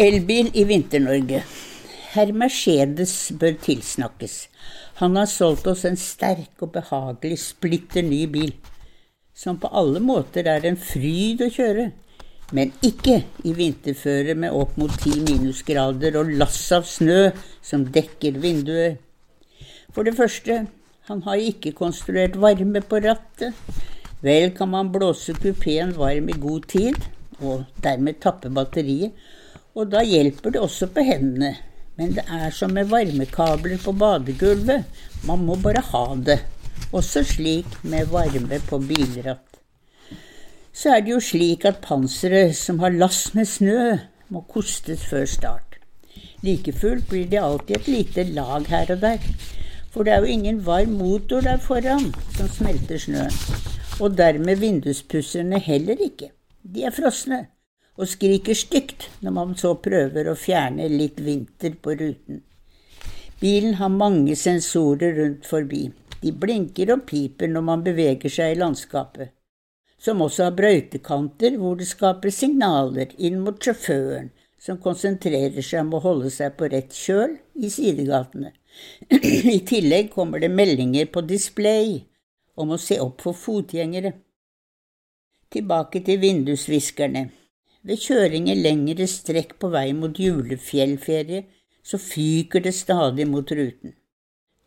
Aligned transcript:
Elbil 0.00 0.46
i 0.56 0.62
Vinter-Norge. 0.64 1.42
Herr 2.14 2.30
Mercedes 2.32 3.10
bør 3.36 3.58
tilsnakkes. 3.60 4.36
Han 4.96 5.18
har 5.18 5.26
solgt 5.28 5.66
oss 5.68 5.82
en 5.84 5.98
sterk 6.00 6.62
og 6.64 6.70
behagelig 6.72 7.36
splitter 7.42 8.06
ny 8.06 8.22
bil, 8.32 8.54
som 9.36 9.58
på 9.60 9.68
alle 9.76 10.00
måter 10.00 10.46
er 10.48 10.64
en 10.64 10.78
fryd 10.80 11.44
å 11.44 11.48
kjøre, 11.52 11.84
men 12.56 12.72
ikke 12.86 13.18
i 13.44 13.52
vinterføre 13.58 14.38
med 14.40 14.56
opp 14.56 14.78
mot 14.80 14.94
ti 15.02 15.12
minusgrader 15.20 16.16
og 16.22 16.32
lass 16.40 16.62
av 16.72 16.88
snø 16.88 17.18
som 17.60 17.84
dekker 17.84 18.38
vinduer. 18.40 18.96
For 19.92 20.08
det 20.08 20.14
første, 20.16 20.62
han 21.10 21.20
har 21.28 21.42
ikke 21.50 21.74
konstruert 21.76 22.40
varme 22.40 22.80
på 22.80 23.02
rattet. 23.04 23.52
Vel 24.24 24.56
kan 24.56 24.72
man 24.72 24.94
blåse 24.96 25.36
kupeen 25.36 25.92
varm 26.00 26.32
i 26.32 26.38
god 26.40 26.70
tid, 26.72 26.96
og 27.44 27.68
dermed 27.84 28.22
tappe 28.24 28.48
batteriet, 28.48 29.12
og 29.74 29.90
da 29.92 30.02
hjelper 30.06 30.54
det 30.54 30.62
også 30.62 30.88
på 30.94 31.04
hendene. 31.06 31.54
Men 31.98 32.14
det 32.16 32.24
er 32.32 32.50
som 32.54 32.72
med 32.72 32.88
varmekabler 32.88 33.80
på 33.82 33.92
badegulvet, 33.92 34.86
man 35.28 35.44
må 35.44 35.56
bare 35.60 35.82
ha 35.90 36.04
det. 36.16 36.38
Også 36.96 37.22
slik 37.26 37.76
med 37.84 38.08
varme 38.10 38.60
på 38.66 38.78
bilratt. 38.82 39.60
Så 40.72 40.94
er 40.94 41.04
det 41.04 41.12
jo 41.12 41.20
slik 41.20 41.66
at 41.68 41.82
panseret 41.84 42.56
som 42.56 42.80
har 42.80 42.94
lass 42.94 43.34
med 43.34 43.46
snø, 43.46 43.98
må 44.30 44.44
kostes 44.48 45.02
før 45.10 45.26
start. 45.26 45.76
Like 46.42 46.72
fullt 46.72 47.08
blir 47.10 47.28
det 47.28 47.42
alltid 47.42 47.76
et 47.76 47.88
lite 47.88 48.24
lag 48.32 48.66
her 48.70 48.94
og 48.94 49.02
der. 49.02 49.18
For 49.90 50.06
det 50.06 50.14
er 50.14 50.24
jo 50.24 50.32
ingen 50.38 50.64
varm 50.66 50.96
motor 50.96 51.42
der 51.44 51.58
foran 51.60 52.12
som 52.36 52.48
smelter 52.48 52.98
snøen 52.98 53.34
og 54.00 54.16
dermed 54.16 54.56
vinduspusserne 54.56 55.58
heller 55.60 56.00
ikke. 56.00 56.30
De 56.62 56.84
er 56.84 56.94
frosne 56.94 57.44
og 58.00 58.08
skriker 58.08 58.56
stygt 58.56 59.08
når 59.20 59.34
man 59.36 59.56
så 59.60 59.74
prøver 59.84 60.30
å 60.30 60.38
fjerne 60.38 60.88
litt 60.88 61.20
vinter 61.20 61.76
på 61.82 61.96
ruten. 62.00 62.40
Bilen 63.40 63.76
har 63.80 63.92
mange 63.92 64.36
sensorer 64.36 65.14
rundt 65.16 65.46
forbi. 65.48 65.86
De 66.20 66.32
blinker 66.32 66.92
og 66.92 67.06
piper 67.08 67.48
når 67.48 67.64
man 67.64 67.84
beveger 67.84 68.32
seg 68.32 68.54
i 68.54 68.58
landskapet, 68.60 69.32
som 70.00 70.20
også 70.24 70.48
har 70.48 70.56
brøytekanter 70.56 71.56
hvor 71.60 71.78
det 71.80 71.88
skaper 71.88 72.32
signaler 72.32 73.12
inn 73.16 73.40
mot 73.44 73.56
sjåføren, 73.56 74.28
som 74.60 74.80
konsentrerer 74.80 75.64
seg 75.64 75.86
om 75.86 75.96
å 75.96 76.02
holde 76.04 76.32
seg 76.32 76.56
på 76.58 76.68
rett 76.72 76.92
kjøl 76.92 77.38
i 77.56 77.72
sidegatene. 77.72 78.52
I 79.56 79.60
tillegg 79.68 80.12
kommer 80.12 80.40
det 80.40 80.52
meldinger 80.52 81.08
på 81.12 81.24
display 81.24 82.02
om 82.60 82.76
å 82.76 82.80
se 82.80 83.00
opp 83.00 83.24
for 83.24 83.36
fotgjengere. 83.36 84.12
Tilbake 85.50 86.04
til 86.06 86.20
vindusviskerne. 86.22 87.30
Ved 87.82 88.02
kjøring 88.04 88.50
lengre 88.60 89.06
strekk 89.08 89.54
på 89.60 89.70
vei 89.72 89.92
mot 89.96 90.18
julefjellferie 90.20 91.46
så 91.82 91.96
fyker 91.98 92.60
det 92.60 92.74
stadig 92.76 93.24
mot 93.28 93.48
ruten. 93.56 93.94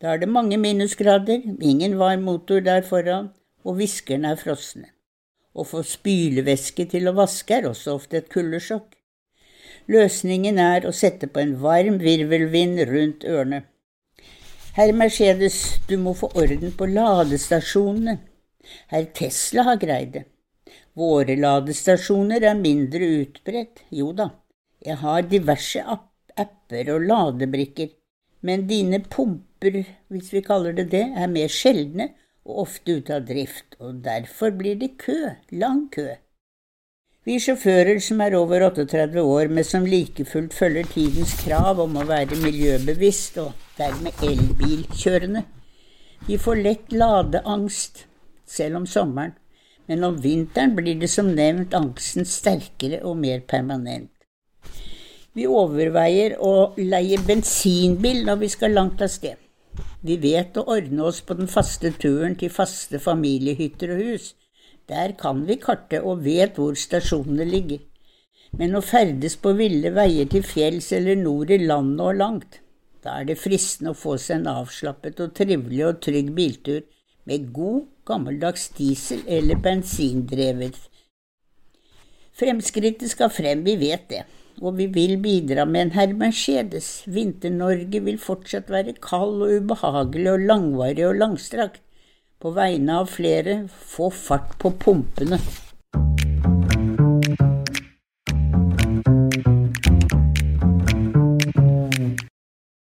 Da 0.02 0.14
er 0.14 0.18
det 0.18 0.28
mange 0.28 0.58
minusgrader, 0.58 1.44
ingen 1.62 1.94
varm 1.98 2.26
motor 2.26 2.60
der 2.60 2.82
foran, 2.82 3.30
og 3.64 3.78
viskerne 3.78 4.34
er 4.34 4.40
frosne. 4.40 4.90
Å 5.54 5.62
få 5.62 5.84
spylevæske 5.86 6.88
til 6.90 7.06
å 7.08 7.14
vaske 7.14 7.54
er 7.54 7.70
også 7.70 7.94
ofte 7.94 8.18
et 8.18 8.28
kuldesjokk. 8.34 8.90
Løsningen 9.86 10.58
er 10.58 10.88
å 10.88 10.92
sette 10.92 11.30
på 11.30 11.40
en 11.44 11.54
varm 11.62 12.00
virvelvind 12.02 12.82
rundt 12.90 13.24
ørene. 13.30 13.62
Herr 14.74 14.90
Mercedes, 14.92 15.78
du 15.86 15.94
må 16.02 16.16
få 16.18 16.32
orden 16.34 16.74
på 16.74 16.90
ladestasjonene. 16.90 18.18
Herr 18.90 19.06
Tesla 19.14 19.62
har 19.70 19.78
greid 19.78 20.16
det. 20.18 20.24
Våre 20.94 21.36
ladestasjoner 21.36 22.44
er 22.46 22.58
mindre 22.58 23.06
utbredt, 23.20 23.84
jo 23.90 24.12
da, 24.14 24.30
jeg 24.84 25.00
har 25.00 25.24
diverse 25.26 25.80
apper 25.82 26.90
og 26.94 27.06
ladebrikker, 27.08 27.88
men 28.44 28.66
dine 28.68 29.00
pumper, 29.00 29.80
hvis 30.12 30.32
vi 30.34 30.44
kaller 30.44 30.76
det 30.76 30.90
det, 30.92 31.06
er 31.16 31.32
mer 31.32 31.50
sjeldne 31.50 32.10
og 32.44 32.66
ofte 32.66 32.98
ute 33.00 33.16
av 33.16 33.24
drift, 33.26 33.78
og 33.80 34.02
derfor 34.04 34.52
blir 34.54 34.76
det 34.80 34.94
kø, 35.00 35.16
lang 35.50 35.86
kø. 35.94 36.12
Vi 37.24 37.38
sjåfører 37.40 38.02
som 38.04 38.20
er 38.20 38.34
over 38.36 38.66
38 38.66 39.22
år, 39.24 39.48
men 39.48 39.64
som 39.64 39.86
like 39.88 40.26
fullt 40.28 40.52
følger 40.52 40.90
tidens 40.92 41.32
krav 41.40 41.80
om 41.80 41.96
å 41.96 42.04
være 42.04 42.36
miljøbevisst 42.42 43.38
og 43.40 43.54
dermed 43.78 44.20
elbilkjørende, 44.28 45.46
vi 46.28 46.36
får 46.40 46.60
lett 46.64 46.92
ladeangst, 46.92 48.04
selv 48.44 48.82
om 48.82 48.84
sommeren, 48.88 49.32
men 49.86 50.04
om 50.04 50.18
vinteren 50.22 50.74
blir 50.76 50.98
det 51.00 51.10
som 51.12 51.30
nevnt 51.36 51.74
angsten 51.76 52.26
sterkere 52.28 53.02
og 53.04 53.18
mer 53.20 53.44
permanent. 53.48 54.10
Vi 55.34 55.46
overveier 55.50 56.36
å 56.38 56.74
leie 56.78 57.18
bensinbil 57.26 58.22
når 58.26 58.38
vi 58.44 58.50
skal 58.52 58.76
langt 58.76 59.02
av 59.02 59.10
sted. 59.10 59.36
Vi 60.06 60.16
vet 60.22 60.56
å 60.60 60.66
ordne 60.76 61.08
oss 61.08 61.20
på 61.26 61.34
den 61.34 61.50
faste 61.50 61.90
turen 61.98 62.36
til 62.38 62.52
faste 62.54 63.00
familiehytter 63.02 63.96
og 63.96 64.02
hus, 64.04 64.28
der 64.86 65.16
kan 65.18 65.42
vi 65.48 65.56
karte 65.58 66.02
og 66.04 66.22
vet 66.24 66.60
hvor 66.60 66.76
stasjonene 66.78 67.46
ligger. 67.48 67.80
Men 68.54 68.76
å 68.78 68.84
ferdes 68.84 69.34
på 69.42 69.54
ville 69.58 69.90
veier 69.96 70.28
til 70.30 70.44
fjells 70.46 70.92
eller 70.94 71.18
nord 71.18 71.50
i 71.50 71.58
landet 71.64 72.04
og 72.04 72.20
langt, 72.20 72.60
da 73.02 73.18
er 73.20 73.26
det 73.28 73.40
fristende 73.40 73.92
å 73.92 73.98
få 73.98 74.14
seg 74.20 74.38
en 74.38 74.52
avslappet 74.52 75.18
og 75.24 75.34
trivelig 75.36 75.82
og 75.88 75.98
trygg 76.04 76.30
biltur 76.36 76.84
med 77.28 77.50
god, 77.56 77.84
gammeldags 78.06 78.68
diesel 78.76 79.22
eller 79.26 79.60
bensindrevet. 79.64 80.76
Fremskrittet 82.34 83.12
skal 83.12 83.30
frem, 83.30 83.62
vi 83.64 83.76
vet 83.80 84.08
det, 84.10 84.24
og 84.60 84.76
vi 84.78 84.88
vil 84.90 85.16
bidra 85.22 85.64
med 85.68 85.86
en 85.86 85.94
herr 85.94 86.14
Mercedes. 86.18 87.04
Vinter-Norge 87.06 88.02
vil 88.04 88.18
fortsatt 88.18 88.70
være 88.70 88.96
kald 89.02 89.44
og 89.46 89.54
ubehagelig 89.60 90.32
og 90.32 90.48
langvarig 90.50 91.06
og 91.08 91.20
langstrakt 91.22 91.80
på 92.42 92.52
vegne 92.52 92.98
av 93.00 93.08
flere 93.08 93.62
få 93.70 94.10
fart 94.12 94.58
på 94.60 94.74
pumpene. 94.82 95.38